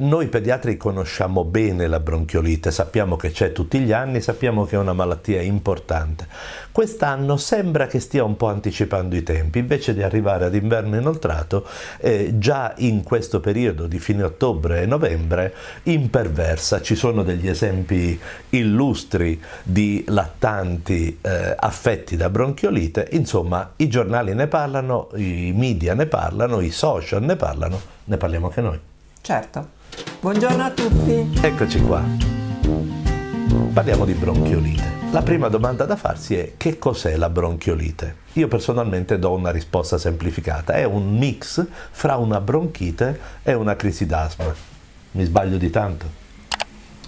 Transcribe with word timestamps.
Noi 0.00 0.28
pediatri 0.28 0.76
conosciamo 0.76 1.42
bene 1.42 1.88
la 1.88 1.98
bronchiolite, 1.98 2.70
sappiamo 2.70 3.16
che 3.16 3.32
c'è 3.32 3.50
tutti 3.50 3.80
gli 3.80 3.90
anni, 3.90 4.20
sappiamo 4.20 4.64
che 4.64 4.76
è 4.76 4.78
una 4.78 4.92
malattia 4.92 5.42
importante. 5.42 6.28
Quest'anno 6.70 7.36
sembra 7.36 7.88
che 7.88 7.98
stia 7.98 8.22
un 8.22 8.36
po' 8.36 8.46
anticipando 8.46 9.16
i 9.16 9.24
tempi, 9.24 9.58
invece 9.58 9.94
di 9.94 10.04
arrivare 10.04 10.44
ad 10.44 10.54
inverno 10.54 10.96
inoltrato, 10.96 11.66
eh, 11.98 12.38
già 12.38 12.74
in 12.76 13.02
questo 13.02 13.40
periodo 13.40 13.88
di 13.88 13.98
fine 13.98 14.22
ottobre 14.22 14.82
e 14.82 14.86
novembre 14.86 15.52
imperversa. 15.82 16.80
Ci 16.80 16.94
sono 16.94 17.24
degli 17.24 17.48
esempi 17.48 18.16
illustri 18.50 19.42
di 19.64 20.04
lattanti 20.06 21.18
eh, 21.20 21.56
affetti 21.58 22.16
da 22.16 22.30
bronchiolite, 22.30 23.08
insomma 23.10 23.72
i 23.74 23.88
giornali 23.88 24.32
ne 24.32 24.46
parlano, 24.46 25.08
i 25.16 25.52
media 25.56 25.94
ne 25.94 26.06
parlano, 26.06 26.60
i 26.60 26.70
social 26.70 27.24
ne 27.24 27.34
parlano, 27.34 27.80
ne 28.04 28.16
parliamo 28.16 28.46
anche 28.46 28.60
noi. 28.60 28.80
Certo. 29.20 29.68
Buongiorno 30.20 30.62
a 30.64 30.70
tutti. 30.70 31.38
Eccoci 31.42 31.80
qua. 31.82 32.02
Parliamo 33.72 34.04
di 34.04 34.12
bronchiolite. 34.14 34.96
La 35.10 35.22
prima 35.22 35.48
domanda 35.48 35.84
da 35.84 35.96
farsi 35.96 36.36
è 36.36 36.52
che 36.56 36.78
cos'è 36.78 37.16
la 37.16 37.30
bronchiolite? 37.30 38.16
Io 38.34 38.48
personalmente 38.48 39.18
do 39.18 39.32
una 39.32 39.50
risposta 39.50 39.98
semplificata. 39.98 40.74
È 40.74 40.84
un 40.84 41.16
mix 41.16 41.64
fra 41.90 42.16
una 42.16 42.40
bronchite 42.40 43.20
e 43.42 43.54
una 43.54 43.76
crisi 43.76 44.06
d'asma. 44.06 44.54
Mi 45.12 45.24
sbaglio 45.24 45.56
di 45.56 45.70
tanto? 45.70 46.26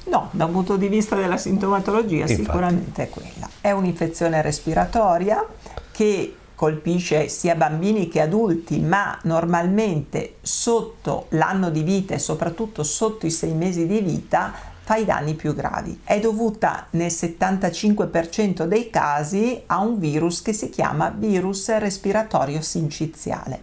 No, 0.05 0.29
da 0.33 0.47
un 0.47 0.53
punto 0.53 0.77
di 0.77 0.89
vista 0.89 1.15
della 1.17 1.37
sintomatologia 1.37 2.23
Infatti. 2.23 2.43
sicuramente 2.43 3.03
è 3.05 3.09
quella. 3.09 3.49
È 3.61 3.71
un'infezione 3.71 4.43
respiratoria 4.43 5.45
che 5.93 6.37
colpisce 6.61 7.31
sia 7.31 7.55
bambini 7.55 8.07
che 8.07 8.21
adulti, 8.21 8.81
ma 8.81 9.19
normalmente 9.23 10.35
sotto 10.43 11.25
l'anno 11.31 11.71
di 11.71 11.83
vita 11.83 12.13
e 12.13 12.19
soprattutto 12.19 12.83
sotto 12.83 13.25
i 13.25 13.31
sei 13.31 13.55
mesi 13.55 13.87
di 13.87 14.01
vita 14.01 14.53
fa 14.83 14.97
i 14.97 15.07
danni 15.07 15.33
più 15.33 15.55
gravi. 15.55 16.01
È 16.05 16.21
dovuta 16.21 16.89
nel 16.91 17.11
75% 17.11 18.65
dei 18.65 18.91
casi 18.91 19.63
a 19.69 19.79
un 19.79 19.99
virus 19.99 20.43
che 20.43 20.53
si 20.53 20.69
chiama 20.69 21.09
virus 21.09 21.75
respiratorio 21.79 22.61
sinciziale 22.61 23.61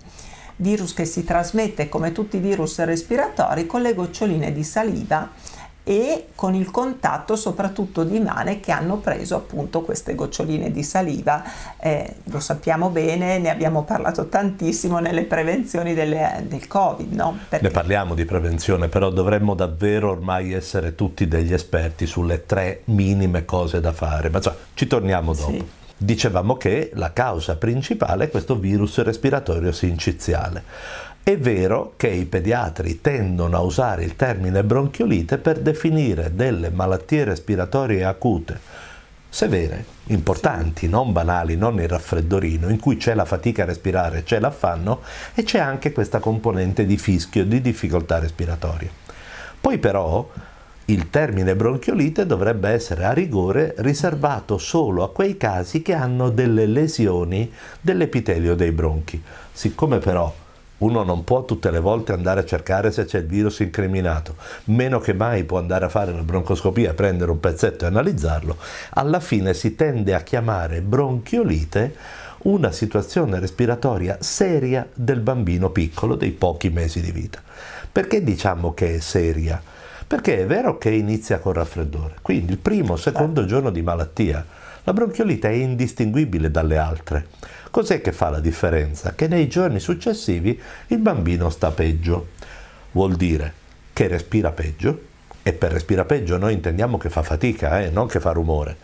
virus 0.60 0.96
che 0.96 1.06
si 1.06 1.24
trasmette 1.24 1.88
come 1.88 2.12
tutti 2.12 2.38
i 2.38 2.40
virus 2.40 2.80
respiratori 2.80 3.68
con 3.68 3.84
le 3.84 3.94
goccioline 3.94 4.52
di 4.52 4.64
saliva 4.64 5.30
e 5.88 6.28
con 6.36 6.54
il 6.54 6.70
contatto 6.70 7.38
soprattutto 7.38 8.04
di 8.04 8.20
mani 8.20 8.60
che 8.60 8.74
hanno 8.74 8.98
preso 8.98 9.38
appunto 9.38 9.84
queste 9.84 10.16
goccioline 10.16 10.70
di 10.70 10.84
saliva. 10.84 11.42
Eh, 11.80 12.16
lo 12.26 12.42
sappiamo 12.42 12.90
bene, 12.90 13.38
ne 13.40 13.50
abbiamo 13.50 13.84
parlato 13.84 14.28
tantissimo 14.28 15.00
nelle 15.00 15.24
prevenzioni 15.24 15.94
delle, 15.94 16.44
del 16.46 16.68
Covid. 16.68 17.14
No? 17.14 17.38
Perché... 17.48 17.66
Ne 17.66 17.72
parliamo 17.72 18.16
di 18.16 18.26
prevenzione, 18.26 18.90
però 18.90 19.12
dovremmo 19.12 19.54
davvero 19.54 20.12
ormai 20.12 20.52
essere 20.52 20.94
tutti 20.94 21.26
degli 21.26 21.54
esperti 21.54 22.06
sulle 22.06 22.46
tre 22.46 22.82
minime 22.86 23.46
cose 23.46 23.80
da 23.80 23.94
fare. 23.94 24.30
Ma 24.30 24.38
insomma, 24.38 24.58
ci 24.74 24.88
torniamo 24.88 25.34
dopo. 25.34 25.52
Sì. 25.52 25.66
Dicevamo 26.00 26.58
che 26.58 26.92
la 26.96 27.14
causa 27.14 27.56
principale 27.56 28.26
è 28.26 28.30
questo 28.30 28.60
virus 28.60 29.02
respiratorio 29.02 29.72
sinciziale. 29.72 30.64
È 31.28 31.38
vero 31.38 31.92
che 31.98 32.08
i 32.08 32.24
pediatri 32.24 33.02
tendono 33.02 33.58
a 33.58 33.60
usare 33.60 34.06
il 34.06 34.16
termine 34.16 34.64
bronchiolite 34.64 35.38
per 35.40 35.60
definire 35.60 36.34
delle 36.34 36.70
malattie 36.70 37.26
respiratorie 37.26 38.06
acute 38.06 38.58
severe, 39.28 39.84
importanti, 40.06 40.88
non 40.88 41.12
banali, 41.12 41.58
non 41.58 41.82
il 41.82 41.90
raffreddorino, 41.90 42.70
in 42.70 42.80
cui 42.80 42.96
c'è 42.96 43.14
la 43.14 43.26
fatica 43.26 43.64
a 43.64 43.66
respirare, 43.66 44.24
c'è 44.24 44.40
l'affanno 44.40 45.02
e 45.36 45.44
c'è 45.44 45.60
anche 45.60 45.92
questa 45.92 46.20
componente 46.20 46.86
di 46.86 46.96
fischio, 46.96 47.44
di 47.44 47.60
difficoltà 47.60 48.20
respiratoria. 48.20 48.90
Poi 49.60 49.80
però 49.80 50.32
il 50.86 51.10
termine 51.10 51.58
bronchiolite 51.58 52.26
dovrebbe 52.26 52.70
essere 52.70 53.04
a 53.04 53.12
rigore 53.12 53.74
riservato 53.80 54.58
solo 54.58 55.04
a 55.04 55.12
quei 55.12 55.36
casi 55.36 55.82
che 55.82 55.94
hanno 55.94 56.30
delle 56.30 56.66
lesioni 56.66 57.52
dell'epitelio 57.82 58.56
dei 58.56 58.72
bronchi. 58.72 59.22
Siccome 59.52 59.98
però 59.98 60.34
uno 60.80 61.04
non 61.04 61.24
può 61.24 61.46
tutte 61.46 61.72
le 61.72 61.80
volte 61.80 62.14
andare 62.14 62.42
a 62.42 62.46
cercare 62.46 62.92
se 62.92 63.06
c'è 63.06 63.20
il 63.20 63.26
virus 63.26 63.60
incriminato, 63.60 64.36
meno 64.66 65.00
che 65.00 65.14
mai 65.14 65.44
può 65.44 65.58
andare 65.58 65.86
a 65.86 65.90
fare 65.90 66.12
una 66.12 66.22
broncoscopia, 66.22 66.94
prendere 66.94 67.32
un 67.32 67.40
pezzetto 67.40 67.86
e 67.86 67.88
analizzarlo, 67.88 68.58
alla 68.92 69.20
fine 69.20 69.54
si 69.54 69.76
tende 69.76 70.14
a 70.14 70.22
chiamare 70.22 70.82
bronchiolite 70.82 71.96
una 72.40 72.72
situazione 72.72 73.40
respiratoria 73.40 74.18
seria 74.20 74.88
del 74.94 75.20
bambino 75.20 75.72
piccolo 75.72 76.16
dei 76.16 76.32
pochi 76.32 76.70
mesi 76.70 77.02
di 77.02 77.12
vita. 77.12 77.42
Perché 77.92 78.24
diciamo 78.24 78.74
che 78.74 78.96
è 78.96 79.00
seria? 79.00 79.62
Perché 80.06 80.40
è 80.40 80.46
vero 80.46 80.78
che 80.78 80.92
inizia 80.92 81.40
con 81.40 81.54
raffreddore, 81.54 82.16
quindi 82.22 82.54
il 82.54 82.60
primo 82.60 82.94
o 82.94 82.98
secondo 82.98 83.46
giorno 83.46 83.72
di 83.72 83.82
malattia, 83.82 84.46
la 84.88 84.94
bronchiolite 84.94 85.50
è 85.50 85.52
indistinguibile 85.52 86.50
dalle 86.50 86.78
altre. 86.78 87.28
Cos'è 87.72 88.00
che 88.00 88.14
fa 88.14 88.30
la 88.30 88.40
differenza? 88.40 89.16
Che 89.16 89.28
nei 89.28 89.50
giorni 89.50 89.82
successivi 89.82 90.58
il 90.88 91.00
bambino 91.00 91.50
sta 91.50 91.72
peggio. 91.72 92.30
Vuol 92.94 93.18
dire 93.18 93.52
che 93.92 94.08
respira 94.08 94.52
peggio 94.52 95.02
e 95.44 95.52
per 95.52 95.74
respira 95.74 96.06
peggio 96.06 96.38
noi 96.38 96.54
intendiamo 96.54 96.98
che 96.98 97.10
fa 97.10 97.22
fatica, 97.22 97.82
eh, 97.82 97.90
non 97.90 98.08
che 98.08 98.22
fa 98.22 98.32
rumore. 98.32 98.78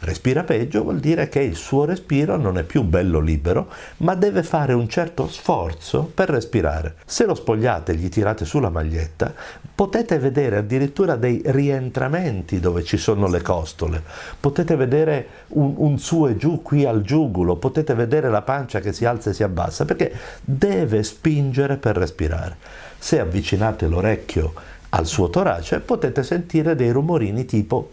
Respira 0.00 0.44
peggio 0.44 0.84
vuol 0.84 1.00
dire 1.00 1.28
che 1.28 1.40
il 1.40 1.56
suo 1.56 1.84
respiro 1.84 2.36
non 2.36 2.56
è 2.56 2.62
più 2.62 2.82
bello 2.82 3.18
libero, 3.18 3.68
ma 3.98 4.14
deve 4.14 4.44
fare 4.44 4.72
un 4.72 4.88
certo 4.88 5.28
sforzo 5.28 6.08
per 6.14 6.28
respirare. 6.30 6.94
Se 7.04 7.26
lo 7.26 7.34
spogliate 7.34 7.92
e 7.92 7.94
gli 7.96 8.08
tirate 8.08 8.44
sulla 8.44 8.70
maglietta, 8.70 9.34
potete 9.74 10.20
vedere 10.20 10.58
addirittura 10.58 11.16
dei 11.16 11.42
rientramenti 11.44 12.60
dove 12.60 12.84
ci 12.84 12.96
sono 12.96 13.26
le 13.28 13.42
costole, 13.42 14.02
potete 14.38 14.76
vedere 14.76 15.26
un, 15.48 15.74
un 15.76 15.98
su 15.98 16.28
e 16.28 16.36
giù 16.36 16.62
qui 16.62 16.84
al 16.84 17.02
giugulo, 17.02 17.56
potete 17.56 17.94
vedere 17.94 18.30
la 18.30 18.42
pancia 18.42 18.78
che 18.78 18.92
si 18.92 19.04
alza 19.04 19.30
e 19.30 19.34
si 19.34 19.42
abbassa, 19.42 19.84
perché 19.84 20.12
deve 20.44 21.02
spingere 21.02 21.76
per 21.76 21.96
respirare. 21.96 22.56
Se 22.98 23.18
avvicinate 23.18 23.88
l'orecchio 23.88 24.52
al 24.90 25.06
suo 25.06 25.28
torace 25.28 25.80
potete 25.80 26.22
sentire 26.22 26.74
dei 26.74 26.90
rumorini 26.90 27.44
tipo 27.44 27.92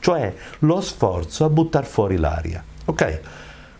cioè 0.00 0.34
lo 0.60 0.80
sforzo 0.80 1.44
a 1.44 1.48
buttare 1.48 1.86
fuori 1.86 2.16
l'aria. 2.16 2.62
Ok? 2.86 3.20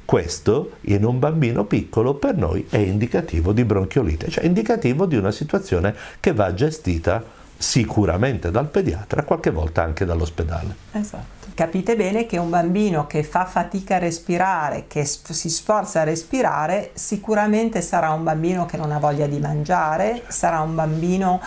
Questo 0.04 0.72
in 0.82 1.04
un 1.04 1.18
bambino 1.18 1.64
piccolo 1.64 2.14
per 2.14 2.36
noi 2.36 2.66
è 2.68 2.78
indicativo 2.78 3.52
di 3.52 3.64
bronchiolite, 3.64 4.28
cioè 4.28 4.44
indicativo 4.44 5.06
di 5.06 5.16
una 5.16 5.30
situazione 5.30 5.94
che 6.18 6.32
va 6.32 6.52
gestita 6.52 7.22
sicuramente 7.56 8.50
dal 8.50 8.68
pediatra, 8.68 9.22
qualche 9.22 9.50
volta 9.50 9.82
anche 9.82 10.06
dall'ospedale. 10.06 10.74
Esatto. 10.92 11.48
Capite 11.54 11.94
bene 11.94 12.24
che 12.24 12.38
un 12.38 12.48
bambino 12.48 13.06
che 13.06 13.22
fa 13.22 13.44
fatica 13.44 13.96
a 13.96 13.98
respirare, 13.98 14.86
che 14.88 15.04
si 15.04 15.50
sforza 15.50 16.00
a 16.00 16.04
respirare, 16.04 16.92
sicuramente 16.94 17.82
sarà 17.82 18.12
un 18.12 18.24
bambino 18.24 18.64
che 18.64 18.78
non 18.78 18.92
ha 18.92 18.98
voglia 18.98 19.26
di 19.26 19.38
mangiare, 19.38 20.22
sarà 20.28 20.60
un 20.60 20.74
bambino 20.74 21.40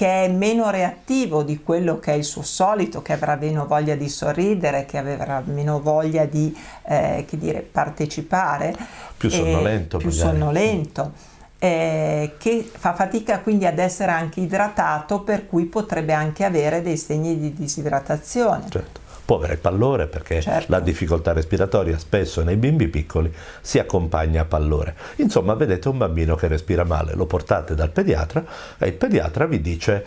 che 0.00 0.24
è 0.24 0.28
meno 0.28 0.70
reattivo 0.70 1.42
di 1.42 1.62
quello 1.62 1.98
che 1.98 2.12
è 2.12 2.14
il 2.14 2.24
suo 2.24 2.40
solito, 2.40 3.02
che 3.02 3.12
avrà 3.12 3.36
meno 3.36 3.66
voglia 3.66 3.94
di 3.96 4.08
sorridere, 4.08 4.86
che 4.86 4.96
avrà 4.96 5.42
meno 5.44 5.78
voglia 5.78 6.24
di 6.24 6.56
eh, 6.84 7.26
dire, 7.32 7.60
partecipare. 7.60 8.74
Più 9.14 9.28
sonnolento. 9.28 9.98
Più 9.98 10.08
magari. 10.08 10.26
sonnolento. 10.26 11.12
Eh, 11.58 12.32
che 12.38 12.70
fa 12.74 12.94
fatica 12.94 13.40
quindi 13.40 13.66
ad 13.66 13.78
essere 13.78 14.12
anche 14.12 14.40
idratato, 14.40 15.20
per 15.20 15.46
cui 15.46 15.66
potrebbe 15.66 16.14
anche 16.14 16.46
avere 16.46 16.80
dei 16.80 16.96
segni 16.96 17.38
di 17.38 17.52
disidratazione. 17.52 18.70
Certo 18.70 18.99
può 19.30 19.38
avere 19.38 19.58
pallore 19.58 20.08
perché 20.08 20.40
certo. 20.40 20.72
la 20.72 20.80
difficoltà 20.80 21.32
respiratoria 21.32 21.96
spesso 21.98 22.42
nei 22.42 22.56
bimbi 22.56 22.88
piccoli 22.88 23.32
si 23.60 23.78
accompagna 23.78 24.42
a 24.42 24.44
pallore. 24.44 24.96
Insomma, 25.18 25.54
vedete 25.54 25.88
un 25.88 25.98
bambino 25.98 26.34
che 26.34 26.48
respira 26.48 26.82
male, 26.82 27.14
lo 27.14 27.26
portate 27.26 27.76
dal 27.76 27.90
pediatra 27.90 28.44
e 28.76 28.88
il 28.88 28.94
pediatra 28.94 29.46
vi 29.46 29.60
dice 29.60 30.04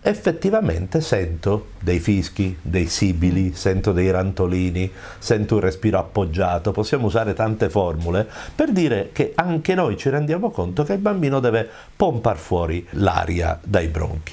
effettivamente 0.00 1.02
sento 1.02 1.66
dei 1.80 1.98
fischi, 1.98 2.56
dei 2.62 2.86
sibili, 2.86 3.52
sento 3.52 3.92
dei 3.92 4.10
rantolini, 4.10 4.90
sento 5.18 5.56
un 5.56 5.60
respiro 5.60 5.98
appoggiato, 5.98 6.72
possiamo 6.72 7.08
usare 7.08 7.34
tante 7.34 7.68
formule 7.68 8.26
per 8.54 8.72
dire 8.72 9.10
che 9.12 9.32
anche 9.34 9.74
noi 9.74 9.98
ci 9.98 10.08
rendiamo 10.08 10.50
conto 10.50 10.82
che 10.82 10.94
il 10.94 10.98
bambino 10.98 11.40
deve 11.40 11.68
pompar 11.94 12.38
fuori 12.38 12.86
l'aria 12.92 13.60
dai 13.62 13.88
bronchi. 13.88 14.32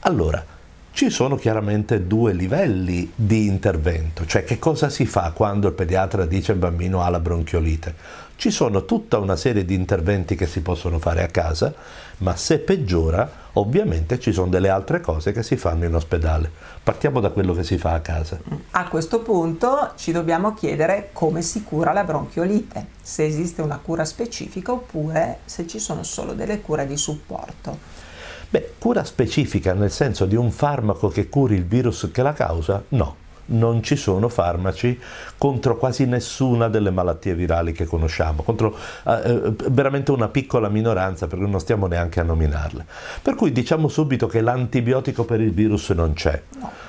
Allora, 0.00 0.56
ci 0.92 1.10
sono 1.10 1.36
chiaramente 1.36 2.06
due 2.06 2.32
livelli 2.32 3.12
di 3.14 3.46
intervento, 3.46 4.26
cioè 4.26 4.44
che 4.44 4.58
cosa 4.58 4.88
si 4.88 5.06
fa 5.06 5.30
quando 5.32 5.68
il 5.68 5.74
pediatra 5.74 6.24
dice 6.26 6.52
il 6.52 6.58
bambino 6.58 7.02
ha 7.02 7.08
la 7.08 7.20
bronchiolite. 7.20 7.94
Ci 8.34 8.50
sono 8.50 8.84
tutta 8.84 9.18
una 9.18 9.34
serie 9.34 9.64
di 9.64 9.74
interventi 9.74 10.36
che 10.36 10.46
si 10.46 10.60
possono 10.60 11.00
fare 11.00 11.24
a 11.24 11.26
casa, 11.26 11.74
ma 12.18 12.36
se 12.36 12.58
peggiora, 12.58 13.28
ovviamente 13.54 14.20
ci 14.20 14.32
sono 14.32 14.48
delle 14.48 14.68
altre 14.68 15.00
cose 15.00 15.32
che 15.32 15.42
si 15.42 15.56
fanno 15.56 15.84
in 15.84 15.94
ospedale. 15.94 16.48
Partiamo 16.82 17.18
da 17.18 17.30
quello 17.30 17.52
che 17.52 17.64
si 17.64 17.78
fa 17.78 17.94
a 17.94 18.00
casa. 18.00 18.38
A 18.70 18.86
questo 18.86 19.22
punto 19.22 19.92
ci 19.96 20.12
dobbiamo 20.12 20.54
chiedere 20.54 21.10
come 21.12 21.42
si 21.42 21.64
cura 21.64 21.92
la 21.92 22.04
bronchiolite, 22.04 22.86
se 23.02 23.24
esiste 23.24 23.60
una 23.60 23.78
cura 23.78 24.04
specifica 24.04 24.70
oppure 24.70 25.40
se 25.44 25.66
ci 25.66 25.80
sono 25.80 26.04
solo 26.04 26.32
delle 26.32 26.60
cure 26.60 26.86
di 26.86 26.96
supporto. 26.96 28.06
Beh, 28.50 28.74
cura 28.78 29.04
specifica 29.04 29.74
nel 29.74 29.90
senso 29.90 30.24
di 30.24 30.34
un 30.34 30.50
farmaco 30.50 31.08
che 31.08 31.28
curi 31.28 31.54
il 31.54 31.66
virus 31.66 32.08
che 32.12 32.22
la 32.22 32.32
causa? 32.32 32.82
No 32.88 33.26
non 33.48 33.82
ci 33.82 33.96
sono 33.96 34.28
farmaci 34.28 34.98
contro 35.36 35.76
quasi 35.76 36.06
nessuna 36.06 36.68
delle 36.68 36.90
malattie 36.90 37.34
virali 37.34 37.72
che 37.72 37.84
conosciamo, 37.84 38.42
contro 38.42 38.76
eh, 39.06 39.12
eh, 39.12 39.54
veramente 39.70 40.10
una 40.10 40.28
piccola 40.28 40.68
minoranza, 40.68 41.26
perché 41.26 41.46
non 41.46 41.60
stiamo 41.60 41.86
neanche 41.86 42.20
a 42.20 42.24
nominarle. 42.24 42.84
Per 43.22 43.34
cui 43.34 43.52
diciamo 43.52 43.88
subito 43.88 44.26
che 44.26 44.40
l'antibiotico 44.40 45.24
per 45.24 45.40
il 45.40 45.52
virus 45.52 45.90
non 45.90 46.12
c'è. 46.14 46.42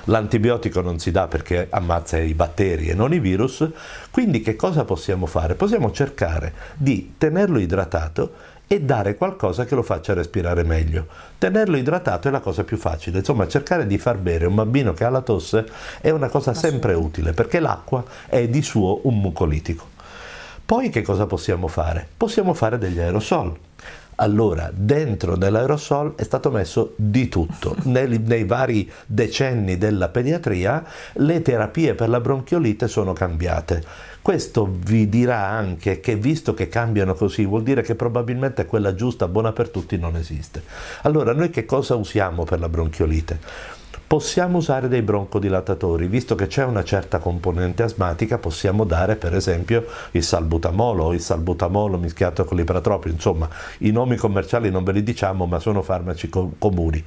L'antibiotico 0.04 0.80
non 0.80 0.98
si 0.98 1.10
dà 1.10 1.28
perché 1.28 1.68
ammazza 1.70 2.18
i 2.18 2.34
batteri 2.34 2.88
e 2.88 2.94
non 2.94 3.12
i 3.12 3.20
virus, 3.20 3.68
quindi 4.10 4.40
che 4.40 4.56
cosa 4.56 4.84
possiamo 4.84 5.26
fare? 5.26 5.54
Possiamo 5.54 5.90
cercare 5.92 6.52
di 6.76 7.14
tenerlo 7.16 7.58
idratato 7.58 8.58
e 8.72 8.80
dare 8.80 9.16
qualcosa 9.16 9.64
che 9.64 9.74
lo 9.74 9.82
faccia 9.82 10.14
respirare 10.14 10.62
meglio. 10.62 11.06
Tenerlo 11.38 11.76
idratato 11.76 12.28
è 12.28 12.30
la 12.30 12.38
cosa 12.38 12.62
più 12.62 12.76
facile, 12.76 13.18
insomma 13.18 13.48
cercare 13.48 13.84
di 13.84 13.98
far 13.98 14.16
bere 14.16 14.46
un 14.46 14.54
bambino 14.54 14.94
che 14.94 15.02
ha 15.02 15.10
la 15.10 15.22
tosse 15.22 15.66
è 16.00 16.10
una 16.10 16.28
cosa 16.28 16.54
sempre 16.54 16.94
utile 16.94 17.32
perché 17.32 17.58
l'acqua 17.58 18.04
è 18.26 18.46
di 18.46 18.62
suo 18.62 19.00
un 19.08 19.18
mucolitico. 19.18 19.88
Poi 20.64 20.88
che 20.88 21.02
cosa 21.02 21.26
possiamo 21.26 21.66
fare? 21.66 22.06
Possiamo 22.16 22.54
fare 22.54 22.78
degli 22.78 23.00
aerosol. 23.00 23.56
Allora, 24.14 24.70
dentro 24.72 25.34
nell'aerosol 25.34 26.14
è 26.14 26.22
stato 26.22 26.52
messo 26.52 26.92
di 26.94 27.26
tutto. 27.28 27.74
nei, 27.84 28.22
nei, 28.24 28.44
vari 28.44 28.88
decenni 29.04 29.78
della 29.78 30.10
pediatria 30.10 30.84
le 31.14 31.42
terapie 31.42 31.94
per 31.94 32.08
la 32.08 32.20
bronchiolite 32.20 32.86
sono 32.86 33.14
cambiate 33.14 33.82
questo 34.22 34.68
vi 34.70 35.08
dirà 35.08 35.46
anche 35.46 36.00
che 36.00 36.14
visto 36.14 36.52
che 36.52 36.68
cambiano 36.68 37.14
così 37.14 37.44
vuol 37.46 37.62
dire 37.62 37.82
che 37.82 37.94
probabilmente 37.94 38.66
quella 38.66 38.94
giusta, 38.94 39.28
buona 39.28 39.52
per 39.52 39.70
tutti, 39.70 39.96
non 39.96 40.16
esiste. 40.16 40.62
Allora 41.02 41.32
noi 41.32 41.50
che 41.50 41.64
cosa 41.64 41.94
usiamo 41.94 42.44
per 42.44 42.60
la 42.60 42.68
bronchiolite? 42.68 43.38
Possiamo 44.06 44.58
usare 44.58 44.88
dei 44.88 45.02
broncodilatatori, 45.02 46.08
visto 46.08 46.34
che 46.34 46.48
c'è 46.48 46.64
una 46.64 46.82
certa 46.82 47.18
componente 47.18 47.84
asmatica, 47.84 48.38
possiamo 48.38 48.84
dare 48.84 49.14
per 49.14 49.36
esempio 49.36 49.86
il 50.10 50.24
salbutamolo 50.24 51.04
o 51.04 51.12
il 51.14 51.20
salbutamolo 51.20 51.96
mischiato 51.96 52.44
con 52.44 52.56
l'ipratropio, 52.56 53.10
insomma 53.10 53.48
i 53.78 53.92
nomi 53.92 54.16
commerciali 54.16 54.68
non 54.68 54.82
ve 54.82 54.92
li 54.92 55.04
diciamo 55.04 55.46
ma 55.46 55.60
sono 55.60 55.80
farmaci 55.80 56.28
co- 56.28 56.52
comuni. 56.58 57.04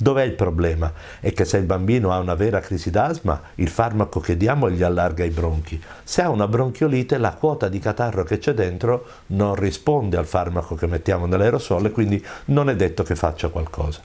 Dov'è 0.00 0.22
il 0.22 0.34
problema? 0.34 0.92
È 1.18 1.32
che 1.32 1.44
se 1.44 1.56
il 1.56 1.64
bambino 1.64 2.12
ha 2.12 2.18
una 2.18 2.36
vera 2.36 2.60
crisi 2.60 2.88
d'asma, 2.88 3.40
il 3.56 3.68
farmaco 3.68 4.20
che 4.20 4.36
diamo 4.36 4.70
gli 4.70 4.84
allarga 4.84 5.24
i 5.24 5.30
bronchi. 5.30 5.82
Se 6.04 6.22
ha 6.22 6.30
una 6.30 6.46
bronchiolite, 6.46 7.18
la 7.18 7.32
quota 7.32 7.68
di 7.68 7.80
catarro 7.80 8.22
che 8.22 8.38
c'è 8.38 8.54
dentro 8.54 9.06
non 9.28 9.56
risponde 9.56 10.16
al 10.16 10.26
farmaco 10.26 10.76
che 10.76 10.86
mettiamo 10.86 11.26
nell'aerosole, 11.26 11.90
quindi 11.90 12.24
non 12.46 12.70
è 12.70 12.76
detto 12.76 13.02
che 13.02 13.16
faccia 13.16 13.48
qualcosa. 13.48 14.00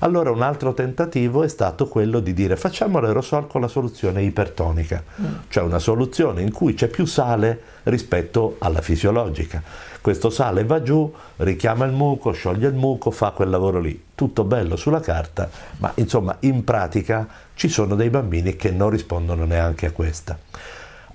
Allora 0.00 0.30
un 0.30 0.42
altro 0.42 0.74
tentativo 0.74 1.42
è 1.42 1.48
stato 1.48 1.88
quello 1.88 2.20
di 2.20 2.32
dire 2.32 2.56
facciamo 2.56 3.00
l'aerosol 3.00 3.46
con 3.46 3.60
la 3.60 3.68
soluzione 3.68 4.22
ipertonica, 4.22 5.02
mm. 5.20 5.24
cioè 5.48 5.64
una 5.64 5.78
soluzione 5.78 6.42
in 6.42 6.52
cui 6.52 6.74
c'è 6.74 6.88
più 6.88 7.04
sale 7.04 7.60
rispetto 7.84 8.56
alla 8.58 8.80
fisiologica. 8.80 9.62
Questo 10.00 10.28
sale 10.28 10.64
va 10.64 10.82
giù, 10.82 11.10
richiama 11.36 11.86
il 11.86 11.92
muco, 11.92 12.32
scioglie 12.32 12.68
il 12.68 12.74
muco, 12.74 13.10
fa 13.10 13.30
quel 13.30 13.48
lavoro 13.48 13.80
lì. 13.80 14.04
Tutto 14.14 14.44
bello 14.44 14.76
sulla 14.76 15.00
carta, 15.00 15.48
ma 15.78 15.90
insomma 15.94 16.36
in 16.40 16.62
pratica 16.62 17.26
ci 17.54 17.68
sono 17.68 17.94
dei 17.94 18.10
bambini 18.10 18.54
che 18.54 18.70
non 18.70 18.90
rispondono 18.90 19.44
neanche 19.46 19.86
a 19.86 19.92
questa. 19.92 20.38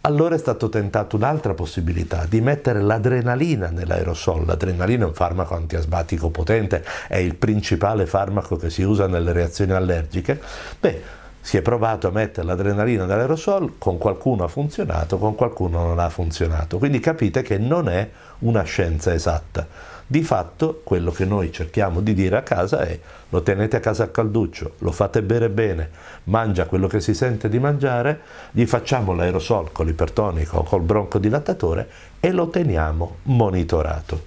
Allora 0.01 0.35
è 0.35 0.37
stato 0.37 0.69
tentato 0.69 1.17
un'altra 1.17 1.53
possibilità 1.53 2.25
di 2.27 2.39
mettere 2.39 2.81
l'adrenalina 2.81 3.69
nell'aerosol. 3.69 4.45
L'adrenalina 4.45 5.03
è 5.03 5.07
un 5.07 5.13
farmaco 5.13 5.55
antiasmatico 5.55 6.29
potente, 6.29 6.85
è 7.09 7.17
il 7.17 7.35
principale 7.35 8.05
farmaco 8.05 8.55
che 8.55 8.69
si 8.69 8.81
usa 8.81 9.07
nelle 9.07 9.33
reazioni 9.33 9.73
allergiche. 9.73 10.39
Beh, 10.79 11.01
si 11.41 11.57
è 11.57 11.61
provato 11.61 12.07
a 12.07 12.11
mettere 12.11 12.47
l'adrenalina 12.47 13.03
nell'aerosol, 13.03 13.77
con 13.77 13.97
qualcuno 13.97 14.45
ha 14.45 14.47
funzionato, 14.47 15.17
con 15.17 15.35
qualcuno 15.35 15.83
non 15.83 15.99
ha 15.99 16.09
funzionato. 16.09 16.77
Quindi 16.77 17.01
capite 17.01 17.41
che 17.41 17.57
non 17.57 17.89
è 17.89 18.09
una 18.39 18.63
scienza 18.63 19.13
esatta. 19.13 19.67
Di 20.11 20.23
fatto 20.23 20.81
quello 20.83 21.11
che 21.11 21.23
noi 21.23 21.51
cerchiamo 21.51 22.01
di 22.01 22.15
dire 22.15 22.35
a 22.35 22.41
casa 22.41 22.79
è 22.79 22.99
lo 23.29 23.43
tenete 23.43 23.75
a 23.75 23.79
casa 23.79 24.05
a 24.05 24.07
calduccio, 24.07 24.73
lo 24.79 24.91
fate 24.91 25.21
bere 25.21 25.51
bene, 25.51 25.91
mangia 26.23 26.65
quello 26.65 26.87
che 26.87 26.99
si 26.99 27.13
sente 27.13 27.47
di 27.47 27.59
mangiare, 27.59 28.21
gli 28.49 28.65
facciamo 28.65 29.13
l'aerosol 29.13 29.71
con 29.71 29.85
l'ipertonico 29.85 30.57
o 30.57 30.63
col 30.63 30.81
broncodilattatore 30.81 31.89
e 32.19 32.31
lo 32.31 32.49
teniamo 32.49 33.17
monitorato. 33.25 34.25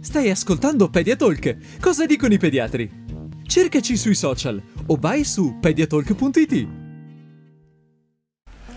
Stai 0.00 0.28
ascoltando 0.28 0.88
Pediatalk. 0.88 1.78
Cosa 1.80 2.04
dicono 2.04 2.34
i 2.34 2.38
pediatri? 2.38 3.04
Cercaci 3.46 3.96
sui 3.96 4.16
social 4.16 4.60
o 4.86 4.96
vai 4.98 5.22
su 5.22 5.58
pediatalk.it. 5.60 6.66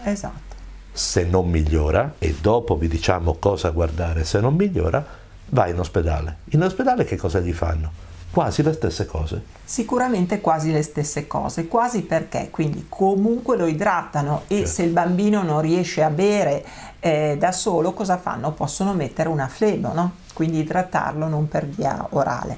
Esatto. 0.03 0.48
Se 0.91 1.23
non 1.23 1.49
migliora, 1.49 2.15
e 2.19 2.35
dopo 2.39 2.75
vi 2.75 2.87
diciamo 2.87 3.35
cosa 3.35 3.69
guardare 3.69 4.23
se 4.23 4.39
non 4.39 4.55
migliora, 4.55 5.05
vai 5.49 5.71
in 5.71 5.79
ospedale. 5.79 6.37
In 6.51 6.63
ospedale 6.63 7.05
che 7.05 7.15
cosa 7.15 7.39
gli 7.39 7.53
fanno? 7.53 8.07
Quasi 8.31 8.61
le 8.61 8.73
stesse 8.73 9.05
cose. 9.05 9.41
Sicuramente 9.63 10.39
quasi 10.39 10.71
le 10.71 10.83
stesse 10.83 11.25
cose, 11.25 11.67
quasi 11.67 12.03
perché 12.03 12.49
quindi 12.51 12.85
comunque 12.87 13.57
lo 13.57 13.65
idratano 13.65 14.43
e 14.47 14.57
certo. 14.57 14.71
se 14.71 14.83
il 14.83 14.91
bambino 14.91 15.41
non 15.41 15.61
riesce 15.61 16.03
a 16.03 16.09
bere 16.09 16.63
eh, 16.99 17.37
da 17.39 17.51
solo 17.51 17.93
cosa 17.93 18.17
fanno? 18.17 18.51
Possono 18.51 18.93
mettere 18.93 19.29
una 19.29 19.47
flebo, 19.47 19.93
no? 19.93 20.11
quindi 20.33 20.59
idratarlo 20.59 21.27
non 21.27 21.47
per 21.47 21.65
via 21.65 22.05
orale. 22.11 22.57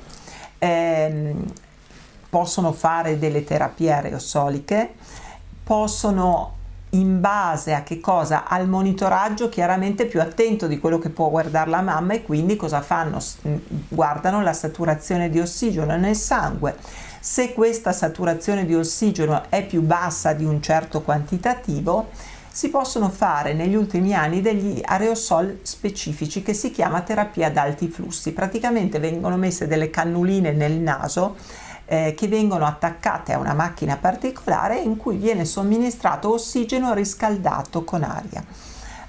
Eh, 0.60 1.34
possono 2.30 2.72
fare 2.74 3.18
delle 3.18 3.44
terapie 3.44 3.92
aerosoliche, 3.92 4.94
possono 5.63 6.57
in 6.91 7.21
base 7.21 7.73
a 7.73 7.83
che 7.83 7.99
cosa? 7.99 8.45
Al 8.47 8.67
monitoraggio 8.67 9.49
chiaramente 9.49 10.05
più 10.05 10.19
attento 10.19 10.67
di 10.67 10.79
quello 10.79 10.99
che 10.99 11.09
può 11.09 11.29
guardare 11.29 11.69
la 11.69 11.81
mamma 11.81 12.13
e 12.13 12.23
quindi 12.23 12.55
cosa 12.55 12.81
fanno? 12.81 13.19
Mm, 13.47 13.55
guardano 13.88 14.41
la 14.41 14.53
saturazione 14.53 15.29
di 15.29 15.39
ossigeno 15.39 15.95
nel 15.95 16.15
sangue. 16.15 16.75
Se 17.19 17.53
questa 17.53 17.91
saturazione 17.91 18.65
di 18.65 18.75
ossigeno 18.75 19.43
è 19.49 19.65
più 19.65 19.81
bassa 19.81 20.33
di 20.33 20.43
un 20.43 20.61
certo 20.61 21.01
quantitativo, 21.01 22.09
si 22.53 22.69
possono 22.69 23.09
fare 23.09 23.53
negli 23.53 23.75
ultimi 23.75 24.13
anni 24.13 24.41
degli 24.41 24.81
aerosol 24.83 25.59
specifici 25.61 26.41
che 26.41 26.53
si 26.53 26.71
chiama 26.71 27.01
terapia 27.01 27.47
ad 27.47 27.55
alti 27.55 27.88
flussi. 27.88 28.33
Praticamente 28.33 28.99
vengono 28.99 29.38
messe 29.38 29.67
delle 29.67 29.89
cannuline 29.89 30.51
nel 30.51 30.73
naso 30.73 31.38
eh, 31.91 32.13
che 32.15 32.29
vengono 32.29 32.65
attaccate 32.65 33.33
a 33.33 33.38
una 33.38 33.53
macchina 33.53 33.98
particolare 33.98 34.77
in 34.77 34.95
cui 34.95 35.17
viene 35.17 35.43
somministrato 35.43 36.31
ossigeno 36.31 36.93
riscaldato 36.93 37.83
con 37.83 38.03
aria 38.03 38.41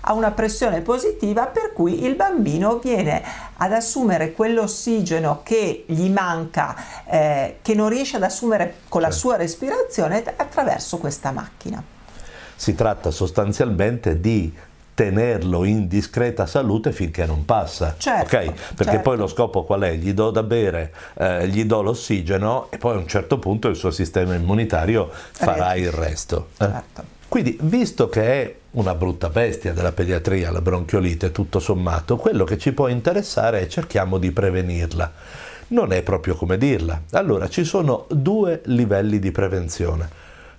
a 0.04 0.14
una 0.14 0.32
pressione 0.32 0.80
positiva 0.80 1.46
per 1.46 1.72
cui 1.72 2.02
il 2.02 2.16
bambino 2.16 2.78
viene 2.78 3.22
ad 3.58 3.72
assumere 3.72 4.32
quell'ossigeno 4.32 5.42
che 5.44 5.84
gli 5.86 6.10
manca, 6.10 6.74
eh, 7.06 7.58
che 7.62 7.74
non 7.74 7.88
riesce 7.88 8.16
ad 8.16 8.24
assumere 8.24 8.78
con 8.88 9.00
la 9.00 9.12
sua 9.12 9.36
respirazione 9.36 10.24
attraverso 10.36 10.98
questa 10.98 11.30
macchina. 11.30 11.80
Si 12.56 12.74
tratta 12.74 13.12
sostanzialmente 13.12 14.20
di 14.20 14.52
tenerlo 14.94 15.64
in 15.64 15.88
discreta 15.88 16.46
salute 16.46 16.92
finché 16.92 17.24
non 17.26 17.44
passa. 17.44 17.94
Certo, 17.96 18.36
okay? 18.36 18.52
Perché 18.52 18.84
certo. 18.84 19.00
poi 19.00 19.16
lo 19.16 19.26
scopo 19.26 19.64
qual 19.64 19.82
è? 19.82 19.94
Gli 19.94 20.12
do 20.12 20.30
da 20.30 20.42
bere, 20.42 20.92
eh, 21.14 21.48
gli 21.48 21.64
do 21.64 21.82
l'ossigeno 21.82 22.66
e 22.70 22.78
poi 22.78 22.96
a 22.96 22.98
un 22.98 23.06
certo 23.06 23.38
punto 23.38 23.68
il 23.68 23.76
suo 23.76 23.90
sistema 23.90 24.34
immunitario 24.34 25.10
farà 25.10 25.74
il 25.74 25.90
resto. 25.90 26.48
Eh? 26.58 26.64
Certo. 26.64 27.20
Quindi, 27.28 27.56
visto 27.62 28.10
che 28.10 28.22
è 28.22 28.54
una 28.72 28.94
brutta 28.94 29.30
bestia 29.30 29.72
della 29.72 29.92
pediatria, 29.92 30.50
la 30.50 30.60
bronchiolite, 30.60 31.32
tutto 31.32 31.60
sommato, 31.60 32.18
quello 32.18 32.44
che 32.44 32.58
ci 32.58 32.72
può 32.72 32.88
interessare 32.88 33.60
è 33.60 33.66
cerchiamo 33.68 34.18
di 34.18 34.30
prevenirla. 34.30 35.12
Non 35.68 35.92
è 35.92 36.02
proprio 36.02 36.34
come 36.34 36.58
dirla. 36.58 37.00
Allora, 37.12 37.48
ci 37.48 37.64
sono 37.64 38.04
due 38.10 38.60
livelli 38.66 39.18
di 39.18 39.32
prevenzione. 39.32 40.06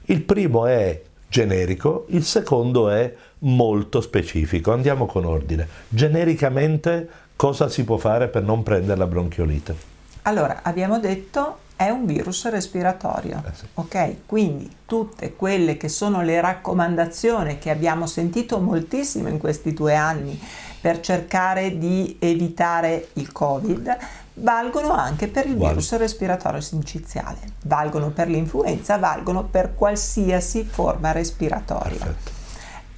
Il 0.05 0.21
primo 0.21 0.65
è 0.65 0.99
generico, 1.33 2.05
il 2.09 2.23
secondo 2.23 2.89
è 2.89 3.11
molto 3.39 4.01
specifico. 4.01 4.71
Andiamo 4.71 5.07
con 5.07 5.25
ordine. 5.25 5.67
Genericamente 5.89 7.09
cosa 7.35 7.69
si 7.69 7.83
può 7.83 7.97
fare 7.97 8.27
per 8.27 8.43
non 8.43 8.61
prendere 8.61 8.99
la 8.99 9.07
bronchiolite? 9.07 9.75
Allora, 10.23 10.59
abbiamo 10.61 10.99
detto 10.99 11.57
è 11.75 11.89
un 11.89 12.05
virus 12.05 12.47
respiratorio, 12.49 13.41
eh 13.47 13.55
sì. 13.55 13.65
ok? 13.73 14.15
Quindi 14.27 14.71
tutte 14.85 15.33
quelle 15.33 15.75
che 15.75 15.89
sono 15.89 16.21
le 16.21 16.39
raccomandazioni 16.39 17.57
che 17.57 17.71
abbiamo 17.71 18.05
sentito 18.05 18.59
moltissimo 18.59 19.27
in 19.27 19.39
questi 19.39 19.73
due 19.73 19.95
anni 19.95 20.39
per 20.83 20.99
cercare 20.99 21.77
di 21.77 22.17
evitare 22.19 23.07
il 23.13 23.31
Covid, 23.31 23.97
valgono 24.33 24.91
anche 24.91 25.29
per 25.29 25.45
il 25.45 25.55
virus 25.55 25.91
Val- 25.91 25.99
respiratorio 26.01 26.59
sinciziale, 26.59 27.37
valgono 27.61 28.09
per 28.09 28.27
l'influenza, 28.27 28.97
valgono 28.97 29.45
per 29.45 29.75
qualsiasi 29.75 30.65
forma 30.65 31.13
respiratoria. 31.13 32.03
Perfetto. 32.03 32.31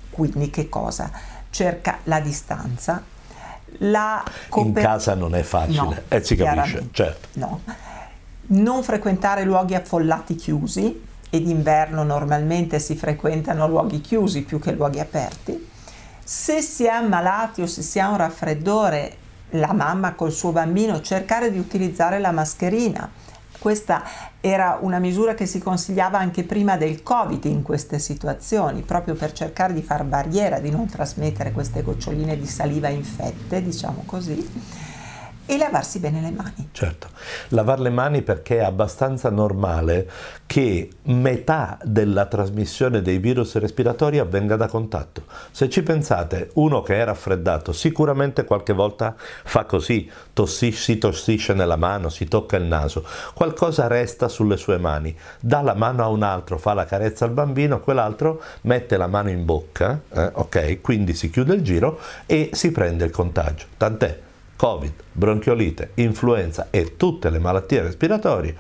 Quindi 0.10 0.50
che 0.50 0.68
cosa? 0.68 1.12
Cerca 1.52 2.00
la 2.06 2.20
distanza, 2.22 3.04
La 3.80 4.24
cooper- 4.50 4.78
In 4.78 4.90
casa 4.90 5.14
non 5.14 5.36
è 5.36 5.44
facile, 5.44 5.80
no, 5.80 5.96
e 6.08 6.16
eh, 6.16 6.24
si 6.24 6.36
capisce, 6.36 6.88
certo. 6.92 7.28
No. 7.34 7.62
Non 8.48 8.82
frequentare 8.82 9.44
luoghi 9.44 9.76
affollati 9.76 10.34
chiusi, 10.34 11.04
e 11.30 11.40
d'inverno 11.40 12.02
normalmente 12.02 12.80
si 12.80 12.96
frequentano 12.96 13.68
luoghi 13.68 14.02
chiusi 14.02 14.42
più 14.42 14.58
che 14.58 14.72
luoghi 14.72 15.00
aperti. 15.00 15.74
Se 16.28 16.60
si 16.64 16.86
è 16.86 16.90
ammalati 16.90 17.62
o 17.62 17.68
se 17.68 17.84
si 17.84 18.00
ha 18.00 18.10
un 18.10 18.18
raffreddore, 18.18 19.16
la 19.52 19.74
mamma 19.74 20.16
col 20.16 20.32
suo 20.32 20.52
bambino 20.52 21.00
cercare 21.00 21.52
di 21.52 21.60
utilizzare 21.60 22.18
la 22.18 22.32
mascherina. 22.32 23.08
Questa 23.60 24.02
era 24.42 24.80
una 24.82 24.98
misura 24.98 25.36
che 25.36 25.46
si 25.46 25.60
consigliava 25.60 26.18
anche 26.18 26.44
prima 26.44 26.78
del 26.78 27.04
Covid 27.04 27.46
in 27.46 27.62
queste 27.62 28.00
situazioni, 28.00 28.82
proprio 28.82 29.14
per 29.14 29.34
cercare 29.34 29.74
di 29.74 29.84
far 29.84 30.04
barriera, 30.04 30.58
di 30.58 30.72
non 30.72 30.88
trasmettere 30.88 31.52
queste 31.52 31.84
goccioline 31.84 32.36
di 32.40 32.48
saliva 32.48 32.88
infette, 32.88 33.62
diciamo 33.62 34.02
così 34.08 34.84
e 35.46 35.58
lavarsi 35.58 36.00
bene 36.00 36.22
le 36.22 36.32
mani. 36.32 36.70
Certo, 36.72 37.10
lavare 37.50 37.82
le 37.82 37.90
mani 37.90 38.22
perché 38.22 38.58
è 38.58 38.64
abbastanza 38.64 39.30
normale 39.30 40.10
che 40.46 40.90
metà 41.04 41.78
della 41.84 42.26
trasmissione 42.26 43.02
dei 43.02 43.18
virus 43.18 43.56
respiratori 43.56 44.20
avvenga 44.20 44.56
da 44.56 44.68
contatto. 44.68 45.24
Se 45.52 45.70
ci 45.70 45.84
pensate, 45.84 46.50
uno 46.54 46.82
che 46.82 47.00
è 47.00 47.04
raffreddato 47.04 47.72
sicuramente 47.74 48.44
qualche 48.46 48.74
volta 48.74 49.16
fa 49.18 49.66
così, 49.66 50.10
tossisce, 50.34 50.82
si 50.82 50.98
tossisce 50.98 51.54
nella 51.54 51.76
mano, 51.76 52.10
si 52.10 52.26
tocca 52.26 52.58
il 52.58 52.66
naso, 52.66 53.06
qualcosa 53.34 53.88
resta 53.88 54.28
sulle 54.28 54.58
sue 54.58 54.78
mani, 54.78 55.16
dà 55.40 55.62
la 55.62 55.74
mano 55.74 56.04
a 56.04 56.08
un 56.10 56.24
altro, 56.24 56.58
fa 56.58 56.74
la 56.74 56.86
carezza 56.86 57.26
al 57.26 57.32
bambino, 57.32 57.80
quell'altro 57.80 58.42
mette 58.62 58.98
la 58.98 59.08
mano 59.08 59.30
in 59.30 59.46
bocca, 59.46 60.02
eh, 60.12 60.32
ok, 60.34 60.82
quindi 60.82 61.14
si 61.14 61.30
chiude 61.30 61.54
il 61.54 61.62
giro 61.62 62.00
e 62.26 62.50
si 62.54 62.72
prende 62.72 63.06
il 63.06 63.12
contagio. 63.12 63.66
Tant'è 63.78 64.25
Covid, 64.56 64.94
bronchiolite, 65.12 65.92
influenza 65.96 66.68
e 66.70 66.96
tutte 66.98 67.30
le 67.30 67.40
malattie 67.40 67.82
respiratorie, 67.82 68.56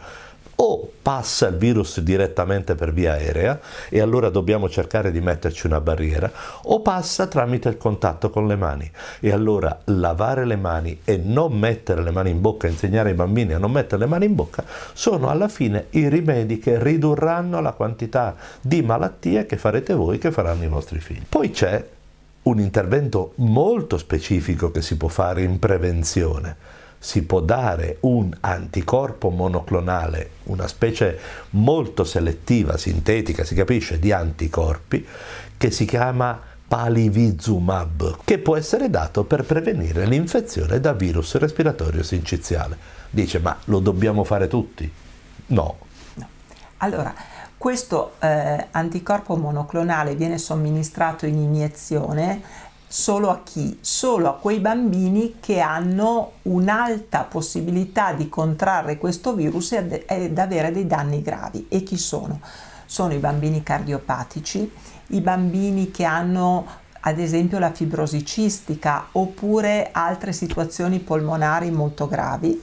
o 0.57 0.89
passa 1.01 1.47
il 1.47 1.57
virus 1.57 1.99
direttamente 1.99 2.75
per 2.75 2.93
via 2.93 3.13
aerea 3.13 3.59
e 3.89 3.99
allora 3.99 4.29
dobbiamo 4.29 4.69
cercare 4.69 5.11
di 5.11 5.19
metterci 5.19 5.67
una 5.67 5.81
barriera, 5.81 6.31
o 6.63 6.81
passa 6.81 7.27
tramite 7.27 7.69
il 7.69 7.77
contatto 7.77 8.29
con 8.29 8.47
le 8.47 8.55
mani. 8.55 8.89
E 9.19 9.31
allora 9.31 9.77
lavare 9.85 10.45
le 10.45 10.55
mani 10.55 11.01
e 11.03 11.17
non 11.17 11.57
mettere 11.57 12.01
le 12.01 12.11
mani 12.11 12.29
in 12.29 12.41
bocca, 12.41 12.67
insegnare 12.67 13.09
ai 13.09 13.15
bambini 13.15 13.53
a 13.53 13.57
non 13.57 13.71
mettere 13.71 14.03
le 14.03 14.07
mani 14.07 14.25
in 14.25 14.35
bocca, 14.35 14.63
sono 14.93 15.29
alla 15.29 15.49
fine 15.49 15.87
i 15.91 16.07
rimedi 16.07 16.57
che 16.57 16.81
ridurranno 16.81 17.59
la 17.59 17.73
quantità 17.73 18.35
di 18.61 18.81
malattie 18.81 19.45
che 19.45 19.57
farete 19.57 19.93
voi, 19.93 20.17
che 20.17 20.31
faranno 20.31 20.63
i 20.63 20.69
vostri 20.69 20.99
figli. 20.99 21.23
Poi 21.27 21.51
c'è 21.51 21.85
un 22.45 22.59
intervento 22.59 23.33
molto 23.37 23.97
specifico 23.97 24.71
che 24.71 24.81
si 24.81 24.97
può 24.97 25.07
fare 25.07 25.41
in 25.41 25.57
prevenzione. 25.57 26.55
Si 26.97 27.23
può 27.23 27.39
dare 27.39 27.97
un 28.01 28.35
anticorpo 28.39 29.29
monoclonale, 29.29 30.29
una 30.43 30.67
specie 30.67 31.19
molto 31.51 32.03
selettiva, 32.03 32.77
sintetica, 32.77 33.43
si 33.43 33.55
capisce, 33.55 33.99
di 33.99 34.11
anticorpi, 34.11 35.05
che 35.57 35.71
si 35.71 35.85
chiama 35.85 36.39
palivizumab, 36.67 38.19
che 38.23 38.39
può 38.39 38.55
essere 38.55 38.89
dato 38.89 39.23
per 39.23 39.43
prevenire 39.43 40.05
l'infezione 40.05 40.79
da 40.79 40.93
virus 40.93 41.35
respiratorio 41.35 42.03
sinciziale. 42.03 42.77
Dice, 43.09 43.39
ma 43.39 43.57
lo 43.65 43.79
dobbiamo 43.79 44.23
fare 44.23 44.47
tutti? 44.47 44.91
No. 45.47 45.77
no. 46.15 46.27
Allora, 46.77 47.13
questo 47.65 48.11
eh, 48.19 48.67
anticorpo 48.69 49.35
monoclonale 49.37 50.13
viene 50.13 50.37
somministrato 50.37 51.25
in 51.25 51.39
iniezione 51.39 52.39
solo 52.87 53.31
a 53.31 53.41
chi? 53.43 53.79
Solo 53.81 54.29
a 54.29 54.35
quei 54.35 54.59
bambini 54.59 55.37
che 55.39 55.61
hanno 55.61 56.33
un'alta 56.43 57.23
possibilità 57.23 58.13
di 58.13 58.29
contrarre 58.29 58.99
questo 58.99 59.33
virus 59.33 59.71
ed 59.71 60.37
avere 60.37 60.71
dei 60.71 60.85
danni 60.85 61.23
gravi. 61.23 61.65
E 61.67 61.81
chi 61.81 61.97
sono? 61.97 62.39
Sono 62.85 63.15
i 63.15 63.17
bambini 63.17 63.63
cardiopatici, 63.63 64.71
i 65.07 65.21
bambini 65.21 65.89
che 65.89 66.03
hanno 66.03 66.67
ad 66.99 67.17
esempio 67.17 67.57
la 67.57 67.71
fibrosi 67.71 68.23
cistica 68.23 69.07
oppure 69.13 69.89
altre 69.91 70.33
situazioni 70.33 70.99
polmonari 70.99 71.71
molto 71.71 72.07
gravi 72.07 72.61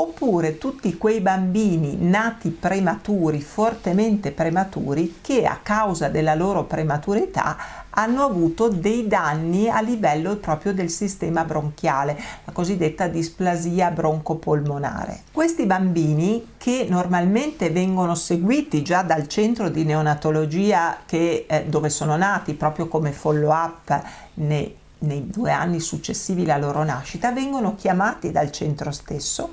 oppure 0.00 0.58
tutti 0.58 0.96
quei 0.96 1.20
bambini 1.20 1.96
nati 1.98 2.50
prematuri, 2.50 3.40
fortemente 3.40 4.30
prematuri, 4.30 5.18
che 5.20 5.44
a 5.44 5.58
causa 5.60 6.08
della 6.08 6.34
loro 6.34 6.64
prematurità 6.64 7.56
hanno 7.90 8.22
avuto 8.22 8.68
dei 8.68 9.08
danni 9.08 9.68
a 9.68 9.80
livello 9.80 10.36
proprio 10.36 10.72
del 10.72 10.88
sistema 10.88 11.44
bronchiale, 11.44 12.16
la 12.44 12.52
cosiddetta 12.52 13.08
displasia 13.08 13.90
broncopolmonare. 13.90 15.22
Questi 15.32 15.66
bambini 15.66 16.50
che 16.56 16.86
normalmente 16.88 17.70
vengono 17.70 18.14
seguiti 18.14 18.82
già 18.82 19.02
dal 19.02 19.26
centro 19.26 19.68
di 19.68 19.84
neonatologia 19.84 20.98
che, 21.06 21.44
eh, 21.48 21.64
dove 21.64 21.90
sono 21.90 22.16
nati 22.16 22.54
proprio 22.54 22.86
come 22.86 23.10
follow 23.10 23.50
up 23.50 24.00
nei, 24.34 24.76
nei 25.00 25.28
due 25.28 25.50
anni 25.50 25.80
successivi 25.80 26.44
alla 26.44 26.58
loro 26.58 26.84
nascita, 26.84 27.32
vengono 27.32 27.74
chiamati 27.74 28.30
dal 28.30 28.52
centro 28.52 28.92
stesso 28.92 29.50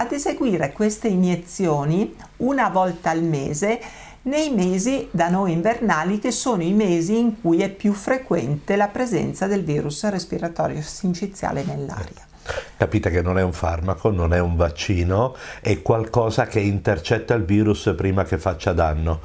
ad 0.00 0.12
eseguire 0.12 0.72
queste 0.72 1.08
iniezioni 1.08 2.14
una 2.38 2.68
volta 2.68 3.10
al 3.10 3.22
mese 3.22 3.80
nei 4.22 4.50
mesi 4.50 5.08
da 5.10 5.28
noi 5.28 5.52
invernali 5.52 6.18
che 6.18 6.30
sono 6.30 6.62
i 6.62 6.72
mesi 6.72 7.18
in 7.18 7.40
cui 7.40 7.62
è 7.62 7.68
più 7.68 7.92
frequente 7.92 8.76
la 8.76 8.88
presenza 8.88 9.46
del 9.46 9.64
virus 9.64 10.08
respiratorio 10.08 10.82
sinciziale 10.82 11.64
nell'aria. 11.64 12.26
Capite 12.76 13.10
che 13.10 13.22
non 13.22 13.38
è 13.38 13.42
un 13.42 13.52
farmaco, 13.52 14.10
non 14.10 14.32
è 14.32 14.38
un 14.38 14.56
vaccino, 14.56 15.36
è 15.60 15.82
qualcosa 15.82 16.46
che 16.46 16.60
intercetta 16.60 17.34
il 17.34 17.44
virus 17.44 17.92
prima 17.96 18.24
che 18.24 18.38
faccia 18.38 18.72
danno 18.72 19.20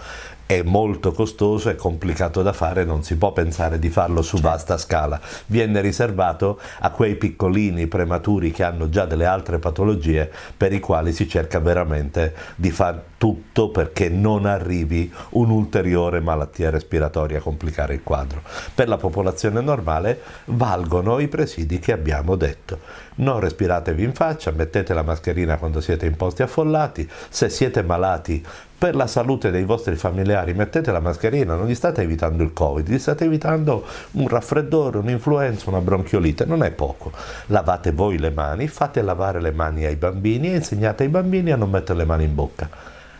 è 0.58 0.64
molto 0.64 1.12
costoso, 1.12 1.70
è 1.70 1.76
complicato 1.76 2.42
da 2.42 2.54
fare, 2.54 2.84
non 2.84 3.04
si 3.04 3.16
può 3.16 3.32
pensare 3.32 3.80
di 3.80 3.90
farlo 3.90 4.22
su 4.22 4.36
certo. 4.38 4.52
vasta 4.52 4.78
scala. 4.78 5.20
Viene 5.48 5.82
riservato 5.82 6.60
a 6.80 6.92
quei 6.92 7.16
piccolini 7.16 7.88
prematuri 7.88 8.52
che 8.52 8.64
hanno 8.64 8.90
già 8.90 9.06
delle 9.06 9.26
altre 9.26 9.60
patologie 9.60 10.32
per 10.56 10.74
i 10.74 10.80
quali 10.80 11.14
si 11.14 11.28
cerca 11.28 11.60
veramente 11.60 12.34
di 12.56 12.72
fare 12.72 13.12
tutto 13.18 13.70
perché 13.70 14.10
non 14.10 14.46
arrivi 14.46 15.12
un'ulteriore 15.30 16.20
malattia 16.20 16.70
respiratoria 16.70 17.38
a 17.38 17.42
complicare 17.42 17.94
il 17.94 18.04
quadro. 18.04 18.42
Per 18.76 18.88
la 18.90 18.98
popolazione 18.98 19.62
normale 19.62 20.20
valgono 20.46 21.20
i 21.20 21.30
presidi 21.30 21.80
che 21.80 21.94
abbiamo 21.94 22.36
detto. 22.36 22.80
Non 23.16 23.40
respiratevi 23.40 24.04
in 24.04 24.14
faccia, 24.14 24.52
mettete 24.52 24.94
la 24.94 25.04
mascherina 25.04 25.58
quando 25.58 25.80
siete 25.80 26.06
in 26.06 26.18
posti 26.18 26.42
affollati, 26.42 27.10
se 27.30 27.48
siete 27.48 27.82
malati 27.82 28.44
per 28.84 28.98
la 28.98 29.08
salute 29.08 29.50
dei 29.50 29.64
vostri 29.64 29.96
familiari 29.96 30.54
mettete 30.54 30.92
la 30.92 31.00
mascherina, 31.00 31.56
non 31.56 31.68
gli 31.68 31.74
state 31.74 32.02
evitando 32.02 32.44
il 32.44 32.52
Covid, 32.52 32.90
gli 32.90 33.00
state 33.00 33.24
evitando 33.24 33.86
un 34.12 34.28
raffreddore, 34.28 34.98
un'influenza, 34.98 35.70
una 35.70 35.80
bronchiolite, 35.80 36.44
non 36.44 36.64
è 36.64 36.72
poco. 36.72 37.14
Lavate 37.46 37.94
voi 37.94 38.18
le 38.18 38.32
mani, 38.32 38.68
fate 38.68 39.02
lavare 39.02 39.40
le 39.40 39.54
mani 39.54 39.86
ai 39.86 39.96
bambini 39.96 40.52
e 40.52 40.58
insegnate 40.58 41.04
ai 41.04 41.10
bambini 41.10 41.54
a 41.54 41.56
non 41.56 41.70
mettere 41.70 42.00
le 42.00 42.04
mani 42.04 42.26
in 42.26 42.36
bocca. 42.36 42.70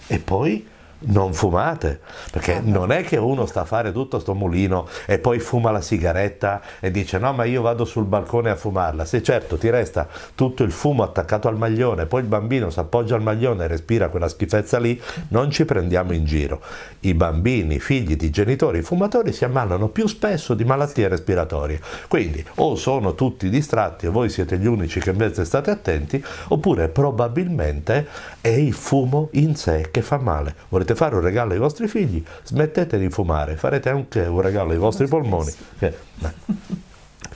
E 0.06 0.20
poi 0.20 0.68
non 1.06 1.34
fumate, 1.34 2.00
perché 2.32 2.62
non 2.62 2.92
è 2.92 3.04
che 3.04 3.18
uno 3.18 3.46
sta 3.46 3.62
a 3.62 3.66
fare 3.66 3.92
tutto 3.92 4.20
sto 4.20 4.34
mulino 4.34 4.88
e 5.06 5.20
poi 5.20 5.40
fuma 5.40 5.72
la 5.72 5.82
sigaretta 5.82 6.62
e 6.80 6.92
dice 6.92 7.18
no 7.18 7.34
ma 7.34 7.44
io 7.44 7.62
vado 7.62 7.86
sul 7.86 8.06
balcone 8.06 8.50
a 8.50 8.56
fumarla, 8.56 9.06
se 9.06 9.22
certo 9.22 9.58
ti 9.58 9.70
resta 9.70 10.08
tutto 10.36 10.64
il 10.64 10.72
fumo 10.72 11.04
attaccato 11.04 11.48
al 11.48 11.58
maglione, 11.58 12.06
poi 12.06 12.22
il 12.22 12.28
bambino 12.28 12.70
si 12.70 12.80
appoggia 12.80 13.16
al 13.16 13.22
maglione 13.22 13.66
e 13.66 13.68
respira 13.68 14.10
quella 14.10 14.28
schifezza 14.28 14.80
lì, 14.80 15.00
non 15.30 15.52
ci 15.52 15.66
prendiamo 15.66 16.14
in 16.14 16.26
giro. 16.26 16.62
I 17.02 17.14
bambini, 17.14 17.80
figli 17.80 18.16
di 18.16 18.30
genitori 18.30 18.82
fumatori 18.82 19.34
si 19.34 19.46
ammalano 19.46 19.90
più 19.90 20.08
spesso 20.08 20.54
di 20.54 20.64
malattie 20.64 21.08
respiratorie, 21.08 21.82
quindi 22.08 22.44
o 22.56 22.76
sono 22.76 23.16
tutti 23.16 23.50
distratti 23.50 24.06
e 24.06 24.10
voi 24.10 24.30
siete 24.30 24.58
gli 24.58 24.68
unici 24.68 25.00
che 25.00 25.10
invece 25.10 25.46
state 25.46 25.72
attenti, 25.72 26.24
oppure 26.50 26.88
probabilmente 26.88 28.08
è 28.42 28.50
il 28.50 28.74
fumo 28.74 29.30
in 29.34 29.56
sé 29.56 29.90
che 29.92 30.02
fa 30.02 30.18
male. 30.18 30.56
Volete 30.70 30.93
volete 30.94 30.96
fare 30.96 31.16
un 31.16 31.22
regalo 31.22 31.54
ai 31.54 31.60
vostri 31.60 31.88
figli, 31.88 32.24
smettete 32.44 32.98
di 32.98 33.10
fumare, 33.10 33.58
farete 33.58 33.90
anche 33.90 34.22
un 34.22 34.42
regalo 34.42 34.72
ai 34.72 34.78
vostri 34.78 35.08
polmoni. 35.08 35.52
Che, 35.78 35.98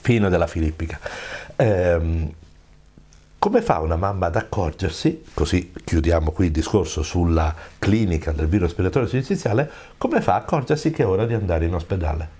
fine 0.00 0.28
della 0.28 0.46
filippica. 0.46 0.98
Eh, 1.56 2.34
come 3.38 3.62
fa 3.62 3.78
una 3.78 3.96
mamma 3.96 4.26
ad 4.26 4.36
accorgersi, 4.36 5.24
così 5.34 5.72
chiudiamo 5.84 6.32
qui 6.32 6.46
il 6.46 6.52
discorso 6.52 7.02
sulla 7.02 7.54
clinica 7.78 8.32
del 8.32 8.48
virus 8.48 8.68
respiratorio 8.68 9.08
sinusiziale, 9.08 9.70
come 9.96 10.20
fa 10.20 10.34
ad 10.34 10.42
accorgersi 10.42 10.90
che 10.90 11.02
è 11.02 11.06
ora 11.06 11.24
di 11.24 11.34
andare 11.34 11.66
in 11.66 11.74
ospedale? 11.74 12.36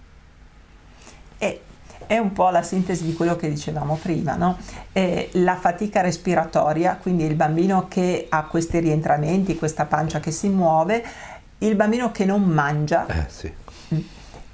Eh, 1.38 1.60
è 2.08 2.16
un 2.18 2.32
po' 2.32 2.48
la 2.48 2.62
sintesi 2.62 3.04
di 3.04 3.12
quello 3.12 3.36
che 3.36 3.50
dicevamo 3.50 3.96
prima, 4.00 4.34
no? 4.34 4.58
eh, 4.92 5.28
la 5.34 5.56
fatica 5.56 6.00
respiratoria, 6.00 6.98
quindi 7.00 7.24
il 7.24 7.34
bambino 7.34 7.86
che 7.86 8.26
ha 8.28 8.44
questi 8.44 8.80
rientramenti, 8.80 9.56
questa 9.56 9.84
pancia 9.84 10.18
che 10.18 10.30
si 10.30 10.48
muove, 10.48 11.04
il 11.58 11.76
bambino 11.76 12.10
che 12.10 12.24
non 12.24 12.42
mangia 12.42 13.06
eh, 13.06 13.26
sì. 13.28 13.52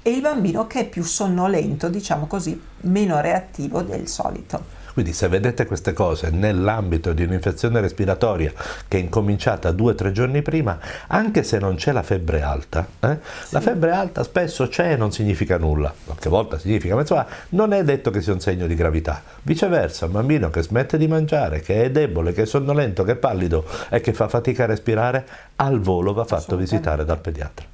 E 0.01 0.11
il 0.11 0.21
bambino 0.21 0.67
che 0.67 0.81
è 0.81 0.85
più 0.85 1.01
sonnolento, 1.03 1.89
diciamo 1.89 2.27
così, 2.27 2.61
meno 2.81 3.21
reattivo 3.21 3.81
del 3.81 4.07
solito. 4.07 4.83
Quindi 4.95 5.11
se 5.11 5.27
vedete 5.27 5.65
queste 5.65 5.91
cose 5.91 6.29
nell'ambito 6.29 7.11
di 7.11 7.23
un'infezione 7.23 7.81
respiratoria 7.81 8.53
che 8.87 8.97
è 8.97 9.01
incominciata 9.01 9.73
due 9.73 9.91
o 9.91 9.93
tre 9.93 10.13
giorni 10.13 10.41
prima, 10.41 10.79
anche 11.07 11.43
se 11.43 11.59
non 11.59 11.75
c'è 11.75 11.91
la 11.91 12.01
febbre 12.01 12.41
alta, 12.41 12.87
eh? 13.01 13.17
sì. 13.43 13.53
la 13.55 13.59
febbre 13.59 13.91
alta 13.91 14.23
spesso 14.23 14.69
c'è 14.69 14.93
e 14.93 14.95
non 14.95 15.11
significa 15.11 15.57
nulla, 15.57 15.93
qualche 16.05 16.29
volta 16.29 16.57
significa, 16.57 16.95
ma 16.95 17.01
insomma 17.01 17.25
non 17.49 17.73
è 17.73 17.83
detto 17.83 18.09
che 18.09 18.21
sia 18.21 18.31
un 18.31 18.39
segno 18.39 18.67
di 18.67 18.75
gravità. 18.75 19.21
Viceversa, 19.41 20.05
un 20.05 20.13
bambino 20.13 20.49
che 20.49 20.61
smette 20.61 20.97
di 20.97 21.09
mangiare, 21.09 21.59
che 21.59 21.83
è 21.83 21.91
debole, 21.91 22.31
che 22.31 22.43
è 22.43 22.45
sonnolento, 22.45 23.03
che 23.03 23.11
è 23.11 23.15
pallido 23.17 23.65
e 23.89 23.99
che 23.99 24.13
fa 24.13 24.29
fatica 24.29 24.63
a 24.63 24.67
respirare, 24.67 25.27
al 25.57 25.81
volo 25.81 26.13
va 26.13 26.23
fatto 26.23 26.55
visitare 26.55 27.03
dal 27.03 27.19
pediatra. 27.19 27.65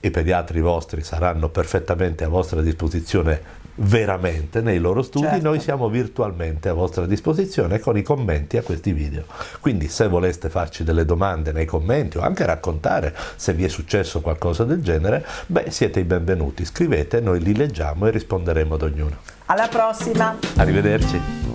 I 0.00 0.10
pediatri 0.10 0.62
vostri 0.62 1.02
saranno 1.02 1.50
perfettamente 1.50 2.24
a 2.24 2.28
vostra 2.28 2.62
disposizione 2.62 3.60
veramente 3.76 4.60
nei 4.60 4.78
loro 4.78 5.02
studi, 5.02 5.26
certo. 5.26 5.42
noi 5.42 5.60
siamo 5.60 5.88
virtualmente 5.88 6.68
a 6.68 6.72
vostra 6.74 7.06
disposizione 7.06 7.78
con 7.78 7.96
i 7.96 8.02
commenti 8.02 8.56
a 8.56 8.62
questi 8.62 8.92
video. 8.92 9.24
Quindi 9.60 9.88
se 9.88 10.08
voleste 10.08 10.48
farci 10.48 10.84
delle 10.84 11.04
domande 11.04 11.52
nei 11.52 11.66
commenti 11.66 12.18
o 12.18 12.22
anche 12.22 12.44
raccontare 12.44 13.14
se 13.36 13.52
vi 13.52 13.64
è 13.64 13.68
successo 13.68 14.20
qualcosa 14.20 14.64
del 14.64 14.82
genere, 14.82 15.24
beh 15.46 15.70
siete 15.70 16.00
i 16.00 16.04
benvenuti, 16.04 16.64
scrivete, 16.64 17.20
noi 17.20 17.40
li 17.40 17.54
leggiamo 17.54 18.06
e 18.06 18.10
risponderemo 18.10 18.74
ad 18.74 18.82
ognuno. 18.82 19.16
Alla 19.46 19.68
prossima! 19.68 20.36
Arrivederci! 20.56 21.51